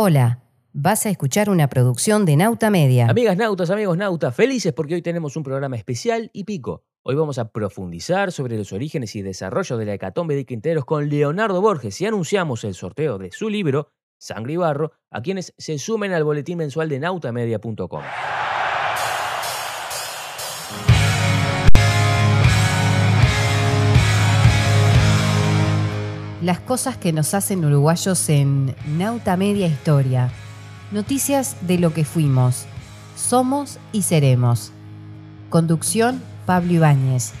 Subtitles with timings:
[0.00, 3.08] Hola, vas a escuchar una producción de Nauta Media.
[3.08, 6.84] Amigas nautas, amigos nautas, felices porque hoy tenemos un programa especial y pico.
[7.02, 11.08] Hoy vamos a profundizar sobre los orígenes y desarrollo de la hecatombe de Quinteros con
[11.08, 13.90] Leonardo Borges y anunciamos el sorteo de su libro,
[14.20, 18.02] Sangre y Barro, a quienes se sumen al boletín mensual de nautamedia.com.
[26.48, 30.30] Las cosas que nos hacen uruguayos en Nauta Media Historia.
[30.92, 32.64] Noticias de lo que fuimos,
[33.16, 34.72] somos y seremos.
[35.50, 37.32] Conducción, Pablo Ibáñez.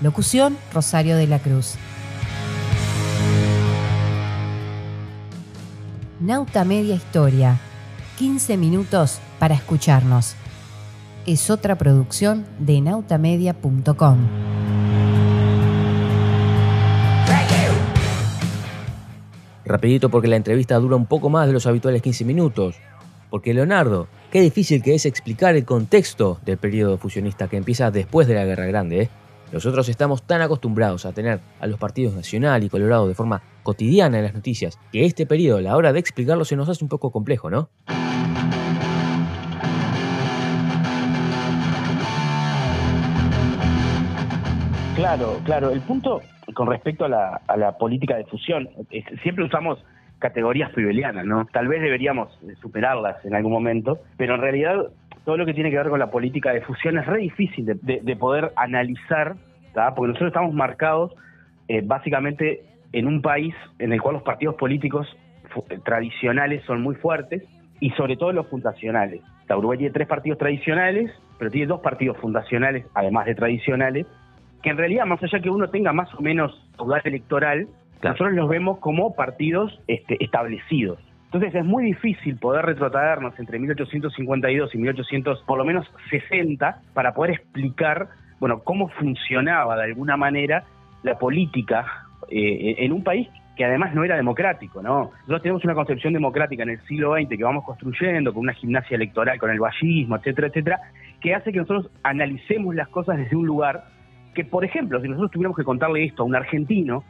[0.00, 1.74] Locución, Rosario de la Cruz.
[6.18, 7.60] Nauta Media Historia.
[8.18, 10.34] 15 minutos para escucharnos.
[11.24, 14.55] Es otra producción de nautamedia.com.
[19.66, 22.76] Rapidito porque la entrevista dura un poco más de los habituales 15 minutos.
[23.30, 28.28] Porque Leonardo, qué difícil que es explicar el contexto del periodo fusionista que empieza después
[28.28, 29.02] de la Guerra Grande.
[29.02, 29.10] ¿eh?
[29.50, 34.18] Nosotros estamos tan acostumbrados a tener a los partidos Nacional y Colorado de forma cotidiana
[34.18, 36.88] en las noticias que este periodo, a la hora de explicarlo, se nos hace un
[36.88, 37.68] poco complejo, ¿no?
[44.94, 45.70] Claro, claro.
[45.72, 46.22] El punto
[46.56, 48.68] con respecto a la, a la política de fusión,
[49.22, 49.84] siempre usamos
[50.18, 51.44] categorías pibelianas, ¿no?
[51.52, 52.28] Tal vez deberíamos
[52.62, 54.76] superarlas en algún momento, pero en realidad
[55.26, 57.74] todo lo que tiene que ver con la política de fusión es re difícil de,
[57.82, 59.36] de- de poder analizar,
[59.74, 59.94] ¿tá?
[59.94, 61.12] porque nosotros estamos marcados
[61.68, 62.62] eh, básicamente
[62.92, 65.06] en un país en el cual los partidos políticos
[65.68, 67.42] eh, tradicionales son muy fuertes
[67.80, 69.20] y sobre todo los fundacionales.
[69.48, 74.06] La Uruguay tiene tres partidos tradicionales, pero tiene dos partidos fundacionales, además de tradicionales,
[74.62, 77.68] que en realidad, más allá que uno tenga más o menos caudal electoral,
[78.00, 78.14] Claro.
[78.14, 80.98] nosotros los vemos como partidos este, establecidos.
[81.26, 87.14] Entonces es muy difícil poder retrotraernos entre 1852 y 1800, por lo menos 60, para
[87.14, 90.64] poder explicar, bueno, cómo funcionaba de alguna manera
[91.02, 91.84] la política
[92.30, 95.10] eh, en un país que además no era democrático, ¿no?
[95.20, 98.96] Nosotros tenemos una concepción democrática en el siglo XX que vamos construyendo con una gimnasia
[98.96, 100.80] electoral, con el vallismo, etcétera, etcétera,
[101.20, 103.84] que hace que nosotros analicemos las cosas desde un lugar
[104.36, 107.02] que, por ejemplo, si nosotros tuviéramos que contarle esto a un argentino,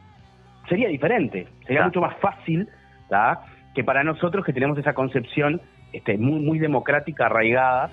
[0.69, 1.85] sería diferente, sería Claro.
[1.87, 2.67] mucho más fácil
[3.09, 3.41] ¿tá?
[3.75, 5.61] que para nosotros que tenemos esa concepción
[5.93, 7.89] este, muy, muy democrática, arraigada.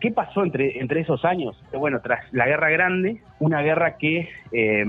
[0.00, 1.60] ¿Qué pasó entre, entre esos años?
[1.72, 4.84] Eh, Bueno, tras la Guerra Grande, una guerra que eh,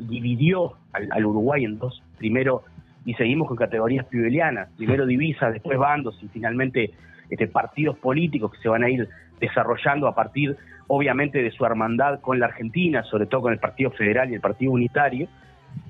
[0.00, 2.02] dividió al, Uruguay en dos.
[2.18, 2.62] Primero,
[3.04, 6.90] y seguimos con categorías pibelianas, primero divisas, después bandos y finalmente
[7.30, 9.08] este, partidos políticos que se van a ir
[9.40, 10.56] desarrollando a partir,
[10.88, 14.40] obviamente, de su hermandad con la Argentina, sobre todo con el Partido Federal y el
[14.40, 15.28] Partido Unitario.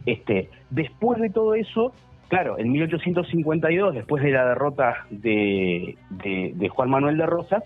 [0.05, 1.93] Este, después de todo eso,
[2.29, 7.63] claro, en 1852, después de la derrota de, de- de Juan Manuel de Rosas,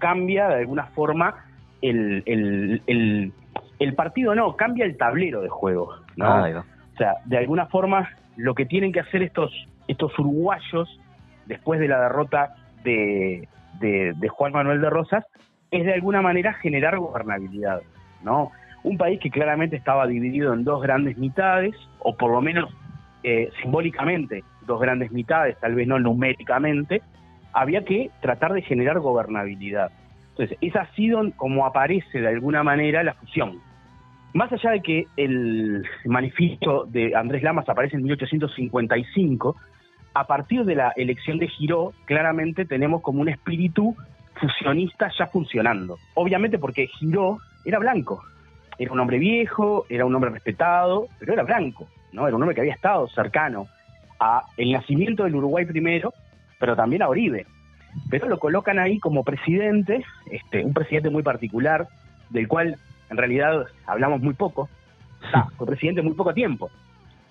[0.00, 1.36] cambia de alguna forma
[1.82, 3.32] el, el- el-
[3.78, 5.94] el partido, no, cambia el tablero de juego.
[6.16, 6.26] ¿no?
[6.26, 6.40] Ah.
[6.94, 9.50] O sea, de alguna forma, lo que tienen que hacer estos,
[9.86, 10.88] estos uruguayos
[11.46, 15.24] después de la derrota de, de- de Juan Manuel de Rosas
[15.70, 17.80] es de alguna manera generar gobernabilidad,
[18.24, 18.50] ¿no?
[18.82, 22.68] Un país que claramente estaba dividido en dos grandes mitades, o por lo menos
[23.22, 27.02] eh, simbólicamente dos grandes mitades, tal vez no numéricamente,
[27.52, 29.90] había que tratar de generar gobernabilidad.
[30.30, 33.60] Entonces, ha sido como aparece de alguna manera la fusión.
[34.32, 39.56] Más allá de que el manifiesto de Andrés Lamas aparece en 1855,
[40.14, 43.96] a partir de la elección de Giró, claramente tenemos como un espíritu
[44.34, 45.98] fusionista ya funcionando.
[46.14, 48.22] Obviamente porque Giró era blanco,
[48.78, 52.26] era un hombre viejo, era un hombre respetado, pero era blanco, ¿no?
[52.26, 53.66] Era un hombre que había estado cercano
[54.18, 56.12] a el nacimiento del Uruguay primero,
[56.60, 57.46] pero también a Oribe.
[58.08, 61.88] Pero lo colocan ahí como presidente, este, un presidente muy particular,
[62.28, 62.76] del cual
[63.10, 64.68] en realidad hablamos muy poco.
[65.26, 66.70] O sea, fue presidente muy poco tiempo.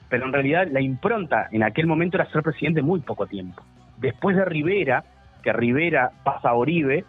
[0.10, 3.64] Pero en realidad la impronta en aquel momento era ser presidente muy poco tiempo.
[3.98, 5.06] Después de Rivera,
[5.44, 7.06] que Rivera pasa a Oribe,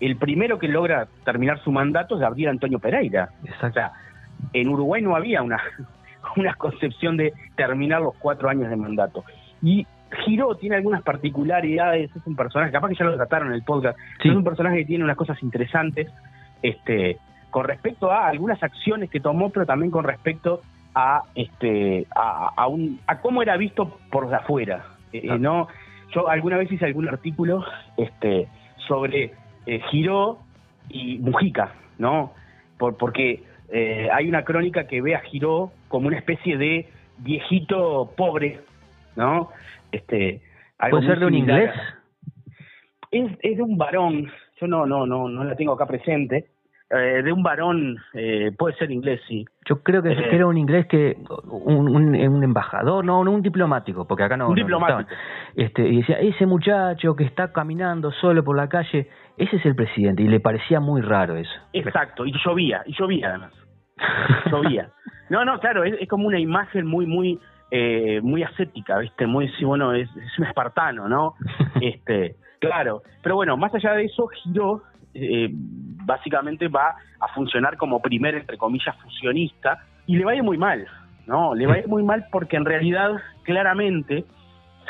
[0.00, 3.30] el primero que logra terminar su mandato es Gabriel Antonio Pereira.
[3.62, 3.92] O sea,
[4.52, 5.62] en Uruguay no había una,
[6.36, 9.24] una concepción de terminar los cuatro años de mandato.
[9.62, 9.86] Y
[10.24, 13.98] Giró tiene algunas particularidades, es un personaje, capaz que ya lo trataron en el podcast,
[14.22, 14.28] Sí.
[14.28, 16.08] es un personaje que tiene unas cosas interesantes
[16.62, 17.18] este,
[17.50, 20.60] con respecto a algunas acciones que tomó, pero también con respecto
[20.94, 24.84] a este a, a un a cómo era visto por de afuera.
[25.12, 25.36] Eh, Ah.
[25.38, 25.68] no,
[26.14, 27.64] yo alguna vez hice algún artículo
[27.96, 28.48] este
[28.88, 29.32] sobre
[29.66, 30.38] eh, Giró
[30.88, 32.32] y Mujica, ¿no?
[32.78, 36.88] Por, porque eh, hay una crónica que ve a Giró como una especie de
[37.18, 38.60] viejito pobre,
[39.16, 39.50] ¿no?
[39.90, 40.40] Este,
[40.78, 41.70] algo ¿Puede ser de un inglés?
[43.10, 44.30] es, es de un varón,
[44.60, 46.46] yo no, no, no, no la tengo acá presente,
[46.90, 49.44] eh, de un varón, eh, puede ser inglés, sí.
[49.66, 50.28] Yo creo que, Eh.
[50.28, 51.16] que era un inglés que
[51.46, 54.44] un, un, un embajador, no, no un diplomático, porque acá no.
[54.48, 55.08] Un no- diplomático.
[55.56, 59.74] este, y decía, ese muchacho que está caminando solo por la calle, ese es el
[59.74, 61.52] presidente, y le parecía muy raro eso.
[61.72, 63.52] Exacto, y llovía, y llovía además.
[64.50, 64.88] llovía.
[65.30, 67.38] No, no, claro, es, es como una imagen muy, muy,
[67.74, 69.26] eh, muy ascética, ¿viste?
[69.26, 71.36] Muy, sí, bueno, es, es un espartano, ¿no?
[71.80, 73.02] este, claro.
[73.22, 74.82] Pero bueno, más allá de eso, Giró
[75.14, 80.42] eh, básicamente va a funcionar como primer, entre comillas, fusionista, y le va a ir
[80.42, 80.86] muy mal,
[81.26, 81.54] ¿no?
[81.54, 84.26] Le va a ir muy mal porque en realidad, claramente,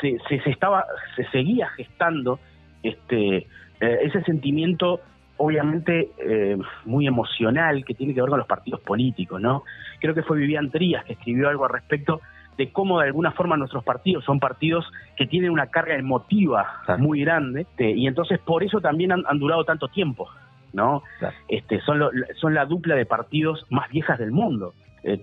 [0.01, 2.37] se, se, se estaba, se seguía gestando
[2.83, 3.47] este
[3.79, 4.99] eh, ese sentimiento
[5.37, 9.63] obviamente eh, muy emocional que tiene que ver con los partidos políticos, ¿no?
[10.01, 12.19] Creo que fue Vivian Trías que escribió algo al respecto
[12.57, 14.85] de cómo de alguna forma nuestros partidos son partidos
[15.17, 17.01] que tienen una carga emotiva Claro.
[17.01, 20.29] muy grande este, y entonces por eso también han, han durado tanto tiempo,
[20.73, 21.03] ¿no?
[21.19, 21.35] Claro.
[21.47, 24.73] Este, son, lo- son la dupla de partidos más viejas del mundo.
[25.05, 25.19] Eh,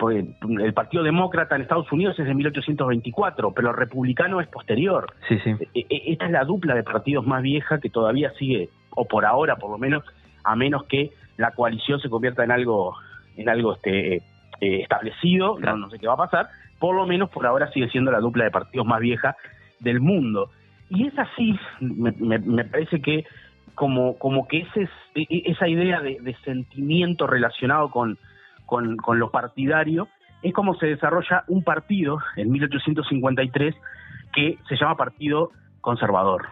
[0.60, 5.06] el Partido Demócrata en Estados Unidos es de 1824, pero el republicano es posterior.
[5.28, 5.54] Sí, sí.
[5.74, 9.24] E- e- Esta es la dupla de partidos más vieja que todavía sigue, o por
[9.24, 10.04] ahora por lo menos,
[10.44, 12.94] a menos que la coalición se convierta en algo,
[13.36, 14.22] en algo este, eh,
[14.60, 16.48] eh, establecido, no sé qué va a pasar,
[16.80, 19.36] por lo menos por ahora sigue siendo la dupla de partidos más vieja
[19.78, 20.50] del mundo.
[20.88, 23.24] Y es así, me, me- me parece que
[23.76, 28.18] como, como que ese es- e- e- esa idea de, de sentimiento relacionado con,
[28.66, 30.08] con, con lo partidario
[30.42, 33.74] es como se desarrolla un partido en 1853
[34.32, 35.50] que se llama Partido
[35.80, 36.48] Conservador.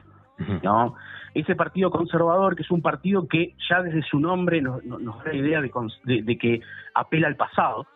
[0.63, 0.95] ¿no?
[1.35, 5.35] Ese partido conservador, que es un partido que ya desde su nombre nos, da la
[5.35, 5.71] idea de,
[6.05, 6.61] de- de que
[6.95, 7.87] apela al pasado.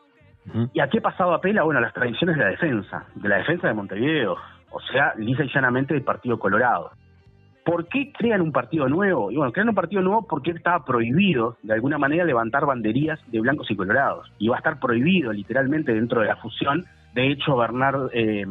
[0.72, 1.62] ¿Y a qué pasado apela?
[1.62, 4.36] Bueno, a las tradiciones de la defensa, de la defensa de Montevideo,
[4.70, 6.90] o sea, lisa y llanamente del Partido Colorado.
[7.64, 9.30] ¿Por qué crean un partido nuevo?
[9.30, 13.40] Y bueno, crean un partido nuevo porque estaba prohibido, de alguna manera, levantar banderías de
[13.40, 14.32] blancos y colorados.
[14.38, 16.84] Y va a estar prohibido, literalmente, dentro de la fusión.
[17.14, 18.44] De hecho, Bernard eh,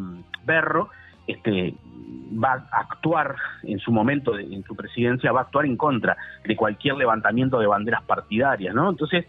[0.45, 0.89] Berro
[1.27, 1.75] este,
[2.31, 6.15] va a actuar en su momento, en su presidencia, va a actuar en contra
[6.45, 8.89] de cualquier levantamiento de banderas partidarias, ¿no?
[8.89, 9.25] Entonces,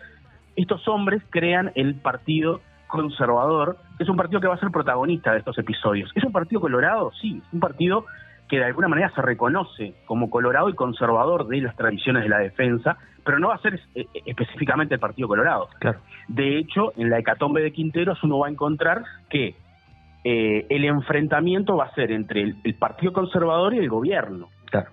[0.56, 5.32] estos hombres crean el Partido Conservador, que es un partido que va a ser protagonista
[5.32, 6.10] de estos episodios.
[6.14, 7.10] ¿Es un partido colorado?
[7.20, 8.04] Sí, es un partido
[8.48, 12.38] que de alguna manera se reconoce como colorado y conservador de las tradiciones de la
[12.38, 15.70] defensa, pero no va a ser eh, específicamente el Partido Colorado.
[15.78, 16.00] Claro.
[16.28, 19.54] De hecho, en la hecatombe de Quinteros uno va a encontrar que
[20.24, 24.50] eh, el enfrentamiento va a ser entre el, el Partido Conservador y el gobierno.
[24.66, 24.90] Claro.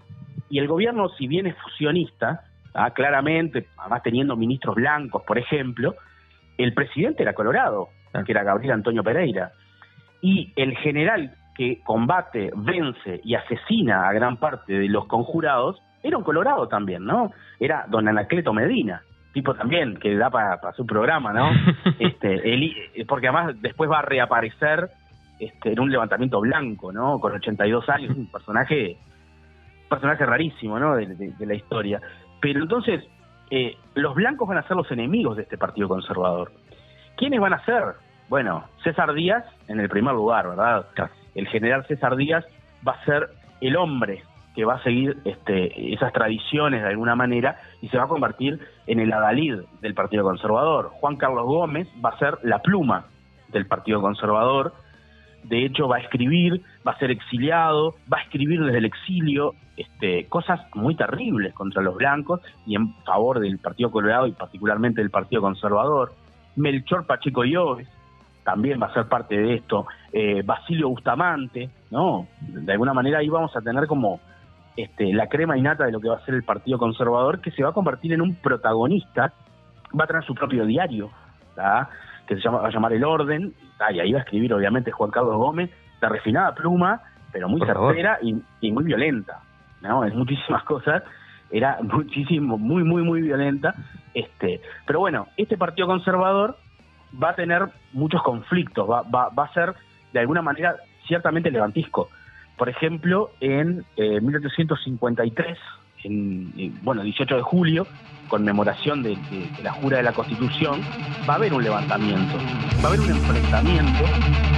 [0.49, 2.45] Y el gobierno, si bien es fusionista,
[2.79, 5.95] ah, claramente, además teniendo ministros blancos, por ejemplo,
[6.57, 7.89] el presidente era colorado,
[8.25, 9.51] que era Gabriel Antonio Pereira.
[10.21, 16.17] Y el general que combate, vence y asesina a gran parte de los conjurados era
[16.17, 17.31] un colorado también, ¿no?
[17.59, 19.01] Era don Anacleto Medina,
[19.33, 21.49] tipo también que da para su programa, ¿no?
[21.99, 24.89] este, el- eh, porque además después va a reaparecer
[25.39, 27.19] este, en un levantamiento blanco, ¿no?
[27.19, 28.97] Con 82 años, un personaje,
[29.89, 30.95] personaje rarísimo, ¿no?
[30.95, 32.01] De, de- de la historia.
[32.41, 33.03] Pero entonces,
[33.49, 36.51] eh, los blancos van a ser los enemigos de este partido conservador.
[37.17, 37.83] ¿Quiénes van a ser?
[38.29, 40.85] Bueno, César Díaz en el primer lugar, ¿verdad?
[41.35, 42.45] El general César Díaz
[42.87, 44.23] va a ser el hombre
[44.55, 48.59] que va a seguir este, esas tradiciones de alguna manera y se va a convertir
[48.87, 50.89] en el adalid del Partido Conservador.
[50.93, 53.05] Juan Carlos Gómez va a ser la pluma
[53.49, 54.73] del Partido Conservador.
[55.43, 59.55] De hecho, va a escribir, va a ser exiliado, va a escribir desde el exilio
[59.79, 64.99] este, cosas muy terribles contra los blancos y en favor del Partido Colorado y particularmente
[64.99, 66.11] del Partido Conservador.
[66.57, 67.87] Melchor Pacheco Lloves
[68.43, 69.87] también va a ser parte de esto.
[70.11, 72.27] Eh, Basilio Bustamante, ¿no?
[72.41, 74.19] De alguna manera ahí vamos a tener como
[74.75, 77.63] este, la crema innata de lo que va a ser el Partido Conservador, que se
[77.63, 79.31] va a convertir en un protagonista,
[79.97, 81.09] va a tener su propio diario,
[81.55, 81.89] ¿tá?
[82.27, 83.93] que se llama, va a llamar El Orden, ¿tá?
[83.93, 85.69] y ahí va a escribir obviamente Juan Carlos Gómez,
[86.01, 89.39] de refinada pluma, pero muy certera y, y muy violenta,
[89.81, 90.05] ¿no?
[90.05, 91.03] En muchísimas cosas,
[91.51, 93.73] era muchísimo, muy, muy, muy violenta.
[94.13, 96.57] Este, pero bueno, este Partido Conservador
[97.21, 99.73] va a tener muchos conflictos, va, va, va a ser
[100.13, 100.75] de alguna manera
[101.07, 102.09] ciertamente levantisco.
[102.57, 105.57] Por ejemplo, en eh, 1853,
[106.03, 107.87] en, bueno, 18 de julio,
[108.27, 109.17] conmemoración de
[109.63, 110.81] la jura de la Constitución,
[111.27, 112.37] va a haber un levantamiento,
[112.83, 114.03] va a haber un enfrentamiento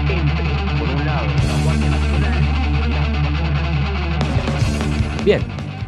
[0.09, 1.80] entre, por un lado, la
[5.23, 5.41] Bien,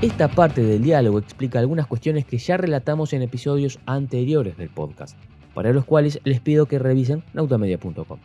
[0.03, 5.17] Esta parte del diálogo explica algunas cuestiones que ya relatamos en episodios anteriores del podcast,
[5.55, 8.19] para los cuales les pido que revisen nautamedia.com.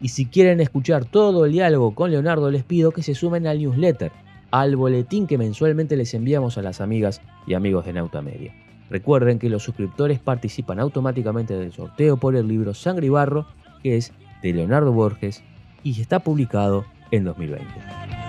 [0.00, 3.58] Y si quieren escuchar todo el diálogo con Leonardo, les pido que se sumen al
[3.58, 4.10] newsletter,
[4.52, 8.54] al boletín que mensualmente les enviamos a las amigas y amigos de Nautamedia.
[8.88, 13.46] Recuerden que los suscriptores participan automáticamente del sorteo por el libro Sangre y Barro,
[13.82, 15.42] que es de Leonardo Borges
[15.82, 18.23] y está publicado en 2020.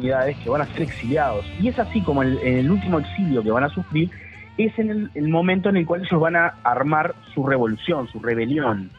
[0.00, 1.44] Que van a ser exiliados.
[1.60, 4.10] Y es así como el- el último exilio que van a sufrir
[4.58, 8.90] es en el, momento en el cual ellos van a armar su revolución, su rebelión,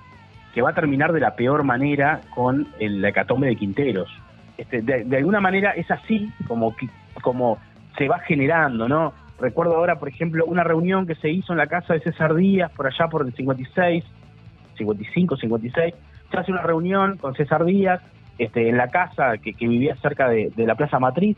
[0.53, 4.09] que va a terminar de la peor manera con el hecatombe de Quinteros.
[4.57, 6.75] Este, de, de alguna manera es así como,
[7.21, 7.57] como
[7.97, 9.13] se va generando, ¿no?
[9.39, 12.71] Recuerdo ahora, por ejemplo, una reunión que se hizo en la casa de César Díaz,
[12.71, 14.03] por allá por el 56,
[14.77, 15.93] 55, 56.
[16.31, 18.01] Se hace una reunión con César Díaz
[18.37, 21.37] este, en la casa que, vivía cerca de, de la Plaza Matriz.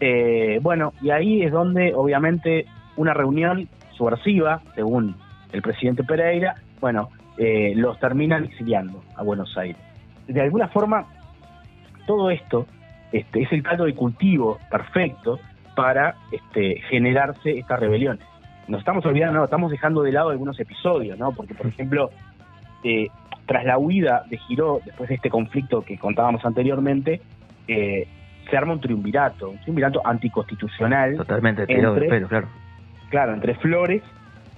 [0.00, 5.16] Eh, bueno, y ahí es donde, obviamente, una reunión subversiva, según
[5.52, 9.80] el presidente Pereira, bueno, eh, los terminan exiliando a Buenos Aires.
[10.26, 11.06] De alguna forma,
[12.06, 12.66] todo esto
[13.12, 15.38] este, es el caldo de cultivo perfecto
[15.74, 18.18] para este, generarse esta rebelión.
[18.66, 21.32] Nos estamos olvidando, no, estamos dejando de lado algunos episodios, ¿no?
[21.32, 22.10] Porque, por ejemplo,
[22.84, 23.08] eh,
[23.48, 27.20] tras la huida de Giró, después de este conflicto que contábamos anteriormente,
[27.66, 28.06] eh,
[28.48, 32.48] se arma un triunvirato, un triunvirato anticonstitucional, Totalmente tirado Entre- pelo, claro.
[33.10, 34.02] claro, entre Flores,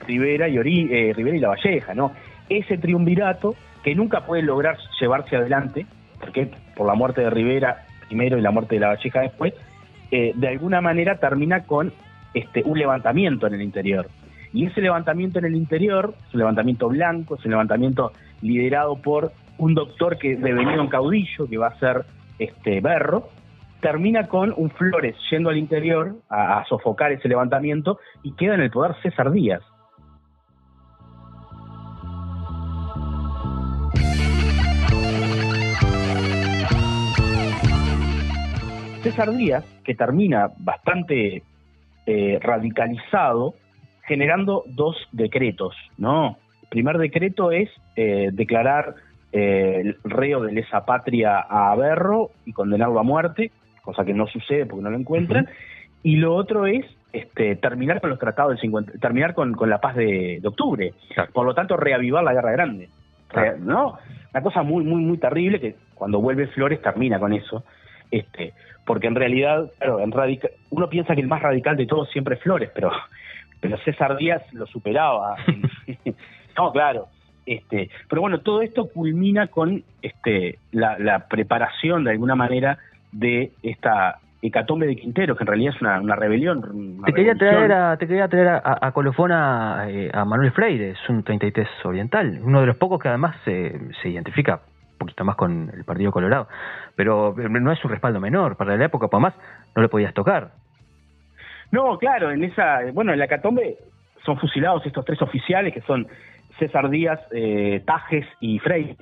[0.06, 2.12] Rivera y Ori- eh, Rivera y La Valleja, ¿no?
[2.48, 5.86] Ese triunvirato que nunca puede lograr llevarse adelante,
[6.20, 9.54] porque por la muerte de Rivera primero y la muerte de La Valleja después,
[10.10, 11.92] eh, de alguna manera termina con
[12.34, 14.08] este un levantamiento en el interior.
[14.52, 19.32] Y ese levantamiento en el interior, es un levantamiento blanco, es un levantamiento liderado por
[19.58, 22.04] un doctor que devenido un caudillo, que va a ser
[22.38, 23.28] este Berro,
[23.80, 28.60] termina con un Flores yendo al interior a, a sofocar ese levantamiento y queda en
[28.62, 29.62] el poder César Díaz.
[39.02, 41.42] César Díaz, que termina bastante
[42.06, 43.54] eh, radicalizado,
[44.06, 46.36] generando dos decretos, ¿no?
[46.70, 48.94] Primer decreto es eh, declarar
[49.32, 53.50] eh, el reo de lesa patria a Berro y condenarlo a muerte,
[53.82, 55.48] cosa que no sucede porque no lo encuentran,
[56.02, 59.80] y lo otro es este, terminar con los tratados del 50, terminar con, con la
[59.80, 61.30] paz de, de octubre, Claro.
[61.32, 62.88] por lo tanto reavivar la guerra grande,
[63.28, 63.58] Claro.
[63.58, 63.98] ¿no?
[64.32, 67.64] Una cosa muy, muy, muy terrible que cuando vuelve Flores termina con eso,
[68.12, 68.52] este,
[68.86, 72.36] porque en realidad, claro, en radica- uno piensa que el más radical de todos siempre
[72.36, 72.90] es Flores, pero,
[73.60, 75.36] pero César Díaz lo superaba.
[76.60, 77.06] no, claro.
[77.46, 82.78] Este, pero bueno, todo esto culmina con este, la, la preparación de alguna manera
[83.12, 86.64] de esta hecatombe de Quintero, que en realidad es una, una rebelión.
[86.98, 90.52] una Te quería traer a, te quería traer a, a colofón a, eh, a Manuel
[90.52, 94.60] Freire, es un 33 oriental, uno de los pocos que además se, se identifica
[94.92, 96.48] un poquito más con el Partido Colorado,
[96.94, 99.34] pero eh, no es un respaldo menor, para la época, por más,
[99.74, 100.52] no le podías tocar.
[101.72, 103.76] No, claro, en esa, bueno, en la Catombe
[104.24, 106.06] son fusilados estos tres oficiales que son
[106.58, 108.96] César Díaz, eh, Tajes y Freire,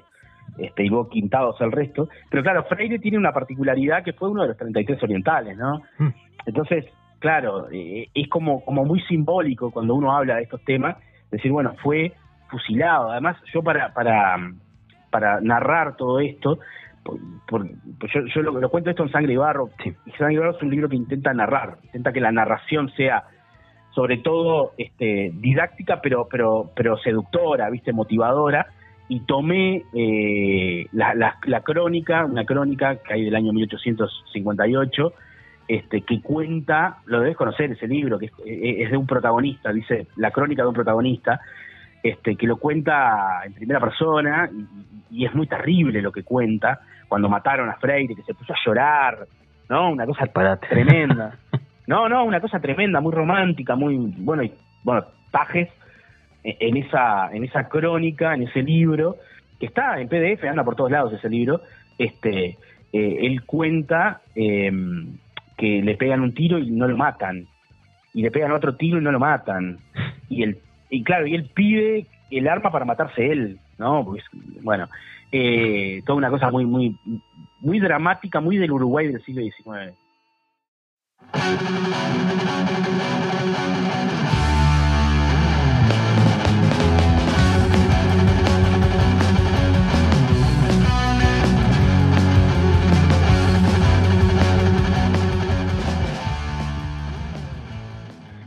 [0.58, 2.08] este, y luego quintados el resto.
[2.30, 5.82] Pero claro, Freire tiene una particularidad que fue uno de los 33 orientales, ¿no?
[5.98, 6.08] Mm.
[6.46, 6.86] Entonces,
[7.18, 10.96] claro, eh, es como, como muy simbólico cuando uno habla de estos temas,
[11.30, 12.12] decir, bueno, fue
[12.48, 13.10] fusilado.
[13.10, 14.36] Además, yo para, para,
[15.10, 16.58] para narrar todo esto,
[17.02, 17.66] por- por-
[17.98, 19.92] pues yo, yo lo, lo cuento esto en Sangre y Barro, Sí.
[20.06, 23.24] y Sangre y Barro es un libro que intenta narrar, intenta que la narración sea
[23.94, 28.66] sobre todo este, didáctica, pero, pero, pero seductora, viste, motivadora,
[29.08, 35.12] y tomé eh, la, la, la crónica, una crónica que hay del año 1858,
[35.66, 39.72] este, que cuenta, lo debes conocer ese libro, que es, eh, es de un protagonista,
[39.72, 41.40] dice la crónica de un protagonista,
[42.02, 44.48] este, que lo cuenta en primera persona
[45.10, 48.52] y, y es muy terrible lo que cuenta cuando mataron a Freire, que se puso
[48.52, 49.26] a llorar,
[49.68, 49.90] ¿no?
[49.90, 50.26] Una cosa
[50.60, 51.38] tremenda.
[51.88, 54.52] No, no, una cosa tremenda, muy romántica, muy bueno, y
[54.84, 55.68] bueno, Tajes
[56.44, 59.16] eh, en esa en esa crónica, en ese libro
[59.58, 61.62] que está en PDF, anda por todos lados ese libro,
[61.96, 62.58] este
[62.92, 64.70] eh, él cuenta eh,
[65.56, 67.46] que le pegan un tiro y no lo matan.
[68.12, 69.78] Y le pegan otro tiro y no lo matan.
[70.28, 70.58] Y el
[70.90, 74.04] y claro, y él pide el arma para matarse él, ¿no?
[74.04, 74.22] Porque
[74.62, 74.88] bueno,
[75.32, 76.94] eh, toda una cosa muy muy
[77.60, 79.96] muy dramática, muy del Uruguay del siglo XIX.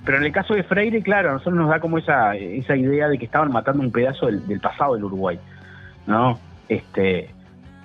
[0.04, 3.08] Pero en el caso de Freire, claro, a nosotros nos da como esa, esa idea
[3.08, 5.40] de que estaban matando un pedazo del, pasado del Uruguay,
[6.06, 6.40] ¿no?
[6.68, 7.30] Este,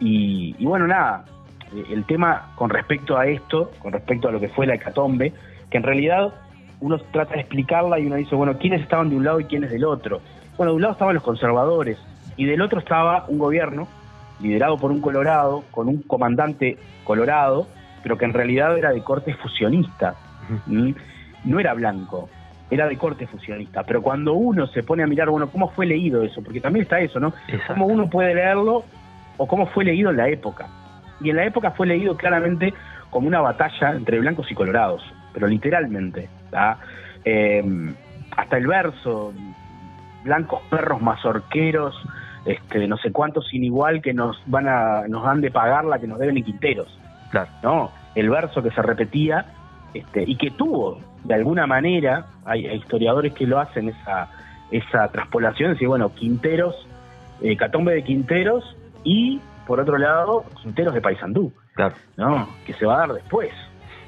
[0.00, 1.24] y bueno, nada,
[1.72, 5.32] el tema con respecto a esto, con respecto a lo que fue la hecatombe,
[5.70, 6.32] que en realidad
[6.80, 9.70] uno trata de explicarla y uno dice, bueno, ¿quiénes estaban de un lado y quiénes
[9.70, 10.20] del otro?
[10.56, 11.98] Bueno, de un lado estaban los conservadores
[12.36, 13.88] y del otro estaba un gobierno
[14.40, 17.66] liderado por un colorado, con un comandante colorado,
[18.02, 20.14] pero que en realidad era de corte fusionista.
[21.44, 22.28] No era blanco,
[22.70, 23.82] era de corte fusionista.
[23.84, 26.42] Pero cuando uno se pone a mirar, bueno, ¿cómo fue leído eso?
[26.42, 27.32] Porque también está eso, ¿no?
[27.48, 27.74] Exacto.
[27.74, 28.84] cómo uno puede leerlo
[29.36, 30.68] o cómo fue leído en la época.
[31.20, 32.74] Y en la época fue leído claramente
[33.10, 36.28] como una batalla entre blancos y colorados, pero literalmente.
[37.24, 37.64] Eh,
[38.36, 39.32] hasta el verso,
[40.24, 41.94] blancos perros mazorqueros,
[42.44, 45.98] este, no sé cuántos sin igual que nos van a, nos dan de pagar la
[45.98, 46.98] que nos deben en Quinteros.
[47.30, 47.48] Claro.
[47.62, 47.90] ¿no?
[48.14, 49.46] El verso que se repetía
[49.94, 54.28] este, y que tuvo, de alguna manera, hay, hay historiadores que lo hacen esa,
[54.70, 56.86] esa traspolación, decir, bueno, Quinteros,
[57.42, 61.94] eh, Catombe de Quinteros y, por otro lado, Quinteros de Paysandú, Claro.
[62.16, 62.48] ¿no?
[62.64, 63.50] Que se va a dar después.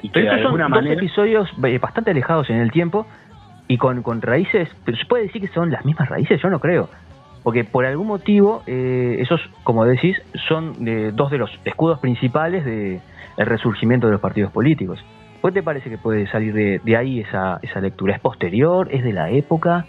[0.03, 3.07] Y que Pero de estos son dos episodios eh, bastante alejados en el tiempo
[3.67, 6.61] y con, con raíces, pero se puede decir que son las mismas raíces, yo no
[6.61, 6.89] creo.
[7.43, 10.17] Porque por algún motivo, eh, esos, como decís,
[10.49, 13.01] son eh, dos de los escudos principales del
[13.37, 15.05] resurgimiento de los partidos políticos.
[15.41, 18.15] ¿Cuál te parece que puede salir de, de ahí esa, esa lectura?
[18.15, 18.89] ¿Es posterior?
[18.91, 19.87] ¿Es de la época?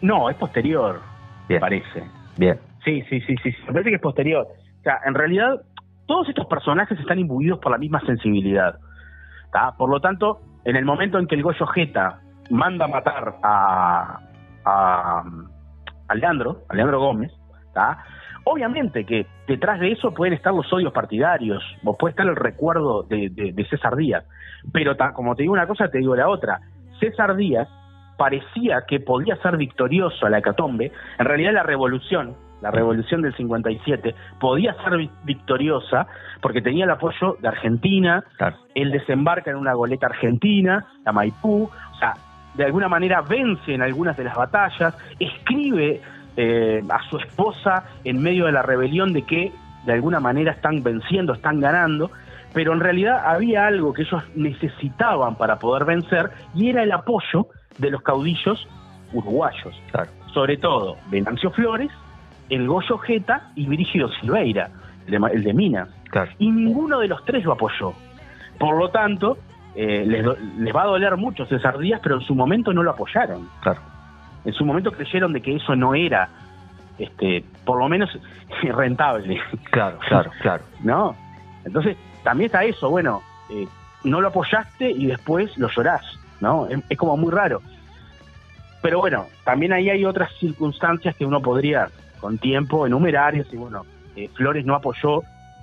[0.00, 1.00] No, es posterior,
[1.48, 2.04] me parece.
[2.36, 4.46] Bien, Sí, sí, sí, sí, me parece que es posterior.
[4.46, 5.60] O sea, en realidad,
[6.06, 8.78] todos estos personajes están imbuidos por la misma sensibilidad.
[9.52, 9.74] ¿tá?
[9.76, 14.20] Por lo tanto, en el momento en que el Goyo Jeta manda a matar a,
[14.64, 15.24] a,
[16.08, 17.32] a Leandro, a Leandro Gómez,
[17.74, 17.98] ¿tá?
[18.44, 23.02] obviamente que detrás de eso pueden estar los odios partidarios, o puede estar el recuerdo
[23.02, 24.24] de, de- de César Díaz.
[24.72, 26.60] Pero ta- como te digo una cosa, te digo la otra.
[27.00, 27.68] César Díaz
[28.16, 33.34] parecía que podía ser victorioso a la hecatombe, en realidad la revolución, la revolución del
[33.34, 36.06] 57, podía ser vi- victoriosa
[36.40, 38.56] porque tenía el apoyo de Argentina, claro.
[38.74, 42.14] él desembarca en una goleta argentina, la Maipú, o sea,
[42.54, 46.00] de alguna manera vence en algunas de las batallas, escribe
[46.36, 49.52] eh, a su esposa en medio de la rebelión de que
[49.84, 52.10] de alguna manera están venciendo, están ganando,
[52.54, 57.48] pero en realidad había algo que ellos necesitaban para poder vencer y era el apoyo
[57.78, 58.66] de los caudillos
[59.12, 60.10] uruguayos, Claro.
[60.32, 61.90] sobre todo Venancio Flores,
[62.50, 64.70] el Goyo Jeta y Brígido Silveira,
[65.06, 66.30] el de, Ma- el de Minas Claro.
[66.38, 67.92] y ninguno de los tres lo apoyó.
[68.58, 69.38] Por lo tanto,
[69.74, 72.82] eh, les, do- les va a doler mucho César Díaz, pero en su momento no
[72.82, 73.48] lo apoyaron.
[73.60, 73.80] Claro.
[74.44, 76.28] En su momento creyeron de que eso no era,
[76.98, 78.08] este, por lo menos
[78.62, 80.62] rentable, Claro, claro, claro.
[80.82, 81.14] ¿no?
[81.64, 83.66] Entonces, también está eso, bueno, eh,
[84.04, 86.02] no lo apoyaste y después lo llorás,
[86.40, 86.68] ¿no?
[86.68, 87.60] Es, es como muy raro.
[88.82, 91.88] Pero bueno, también ahí hay otras circunstancias que uno podría,
[92.26, 93.82] con tiempo, enumerar y decir, bueno,
[94.16, 95.22] eh, Flores no apoyó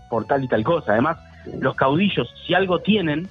[0.09, 0.93] por tal y tal cosa.
[0.93, 1.17] Además,
[1.59, 3.27] los caudillos, si algo tienen,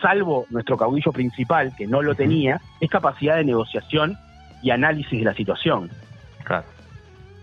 [0.00, 4.16] salvo nuestro caudillo principal, que no lo tenía, es capacidad de negociación
[4.62, 5.90] y análisis de la situación.
[6.42, 6.64] Claro.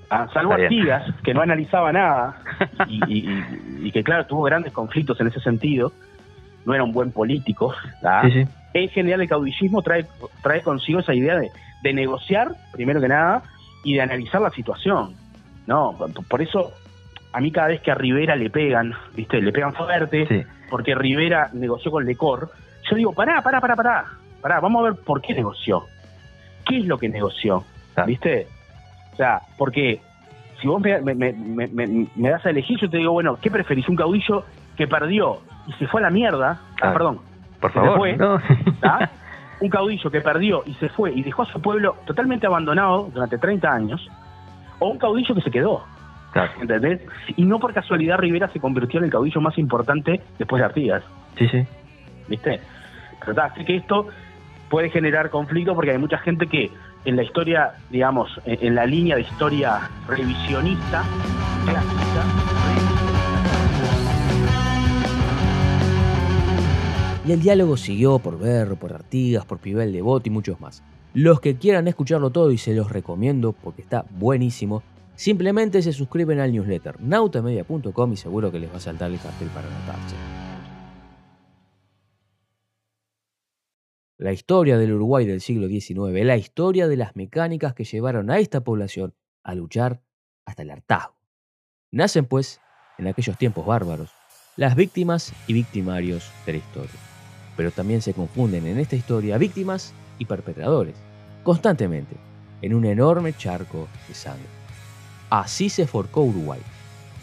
[0.09, 0.53] Ah, salvo.
[0.53, 2.41] Artigas, que no analizaba nada
[2.87, 5.93] y, y- y- y que, claro, tuvo grandes conflictos en ese sentido,
[6.65, 7.75] no era un buen político.
[8.23, 8.47] Sí, sí.
[8.73, 10.07] En general, el caudillismo trae,
[10.41, 11.51] trae consigo esa idea de,
[11.83, 13.43] de negociar, primero que nada,
[13.83, 15.15] y de analizar la situación.
[15.67, 15.95] No,
[16.29, 16.71] por- eso,
[17.33, 19.41] a mí cada vez que a Rivera le pegan, ¿viste?
[19.41, 20.43] Le pegan fuerte, Sí.
[20.69, 22.49] porque Rivera negoció con Lecor,
[22.89, 24.05] yo digo, pará, pará, pará, pará,
[24.41, 25.83] pará, vamos a ver por qué negoció.
[26.65, 27.63] ¿Qué es lo que negoció?
[28.05, 28.47] ¿Viste?
[29.13, 30.01] O sea, porque
[30.61, 31.67] si vos me, me- me-
[32.15, 33.87] me- das a elegir, yo te digo, bueno, ¿qué preferís?
[33.89, 34.45] ¿Un caudillo
[34.77, 36.59] que perdió y se fue a la mierda?
[36.81, 37.19] Ah, perdón.
[37.59, 37.97] Por favor.
[37.97, 38.15] fue.
[38.17, 38.37] No.
[39.61, 43.37] Un caudillo que perdió y se fue y dejó a su pueblo totalmente abandonado durante
[43.37, 44.07] 30 años,
[44.79, 45.83] o un caudillo que se quedó,
[46.33, 46.51] Claro.
[46.61, 47.01] ¿entendés?
[47.35, 51.03] Y no por casualidad Rivera se convirtió en el caudillo más importante después de Artigas.
[51.37, 51.65] Sí, sí.
[52.27, 52.59] ¿viste?
[53.25, 54.07] Pero así que esto
[54.69, 56.71] puede generar conflicto porque hay mucha gente que
[57.05, 61.03] en la historia, digamos, en, en la línea de historia revisionista,
[61.65, 62.50] clásica,
[67.23, 70.81] Y el diálogo siguió por Berro, por Artigas, por Pibel de Bot y muchos más.
[71.13, 74.81] Los que quieran escucharlo todo y se los recomiendo porque está buenísimo,
[75.15, 79.49] simplemente se suscriben al newsletter nautamedia.com y seguro que les va a saltar el cartel
[79.49, 80.15] para anotarse.
[84.17, 88.39] La historia del Uruguay del siglo XIX, la historia de las mecánicas que llevaron a
[88.39, 90.01] esta población a luchar
[90.45, 91.17] hasta el hartazgo.
[91.91, 92.61] Nacen, pues,
[92.97, 94.11] en aquellos tiempos bárbaros,
[94.57, 97.10] las víctimas y victimarios de la historia.
[97.55, 100.95] Pero también se confunden en esta historia víctimas y perpetradores,
[101.43, 102.15] constantemente,
[102.61, 104.47] en un enorme charco de sangre.
[105.29, 106.61] Así se forcó Uruguay,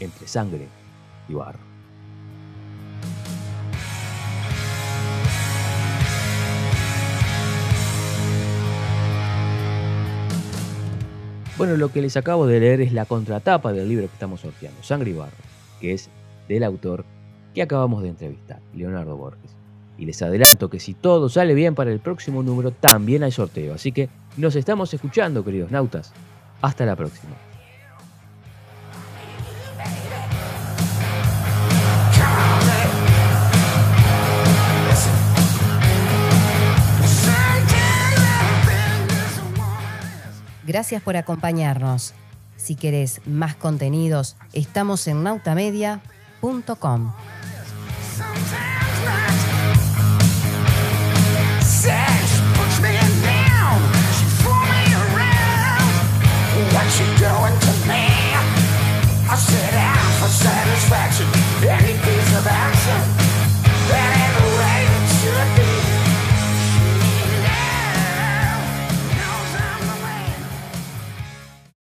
[0.00, 0.66] entre sangre
[1.28, 1.68] y barro.
[11.58, 14.80] Bueno, lo que les acabo de leer es la contratapa del libro que estamos sorteando,
[14.84, 15.34] Sangre y Barro,
[15.80, 16.08] que es
[16.48, 17.04] del autor
[17.52, 19.57] que acabamos de entrevistar, Leonardo Borges.
[19.98, 23.74] Y les adelanto que si todo sale bien para el próximo número, también hay sorteo.
[23.74, 26.12] Así que nos estamos escuchando, queridos nautas.
[26.62, 27.34] Hasta la próxima.
[40.68, 42.12] Gracias por acompañarnos.
[42.56, 47.12] Si querés más contenidos, estamos en nautamedia.com.
[57.28, 58.04] doing to me?
[59.28, 61.26] I set out for satisfaction.
[61.68, 62.77] Any piece of action.